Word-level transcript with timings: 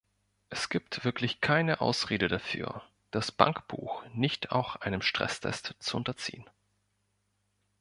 Es 0.49 0.69
gibt 0.69 1.05
wirklich 1.05 1.41
keine 1.41 1.79
Ausrede 1.79 2.27
dafür, 2.27 2.81
das 3.11 3.31
Bankbuch 3.31 4.03
nicht 4.15 4.51
auch 4.51 4.77
einem 4.77 5.03
Stresstest 5.03 5.75
zu 5.77 5.95
unterziehen. 5.95 6.49